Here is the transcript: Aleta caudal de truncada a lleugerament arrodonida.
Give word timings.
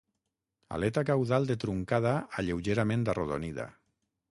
Aleta 0.77 1.03
caudal 1.09 1.45
de 1.51 1.59
truncada 1.65 2.15
a 2.39 2.47
lleugerament 2.49 3.07
arrodonida. 3.17 3.71